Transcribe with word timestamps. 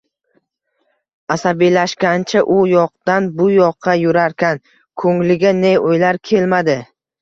Asabiylashgancha 1.35 2.43
u 2.57 2.59
yoqdan 2.71 3.31
bu 3.37 3.51
yoqqa 3.59 3.99
yurarkan, 4.07 4.67
ko`ngliga 5.07 5.57
ne 5.65 5.79
o`ylar 5.89 6.25
kelmadi 6.31 6.83